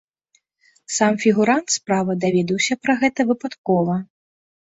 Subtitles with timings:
[0.95, 4.01] Сам фігурант справы даведаўся пра гэта выпадкова.